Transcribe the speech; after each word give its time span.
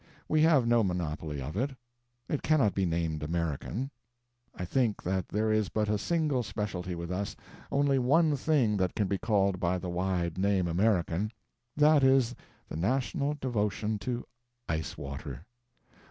We 0.27 0.41
have 0.41 0.65
no 0.65 0.83
monopoly 0.83 1.39
of 1.43 1.55
it; 1.55 1.75
it 2.27 2.41
cannot 2.41 2.73
be 2.73 2.87
named 2.87 3.21
American. 3.21 3.91
I 4.55 4.65
think 4.65 5.03
that 5.03 5.29
there 5.29 5.51
is 5.51 5.69
but 5.69 5.89
a 5.89 5.99
single 5.99 6.41
specialty 6.41 6.95
with 6.95 7.11
us, 7.11 7.35
only 7.71 7.99
one 7.99 8.35
thing 8.35 8.77
that 8.77 8.95
can 8.95 9.07
be 9.07 9.19
called 9.19 9.59
by 9.59 9.77
the 9.77 9.89
wide 9.89 10.39
name 10.39 10.67
"American." 10.67 11.31
That 11.77 12.03
is 12.03 12.33
the 12.67 12.77
national 12.77 13.35
devotion 13.35 13.99
to 13.99 14.25
ice 14.67 14.97
water. 14.97 15.45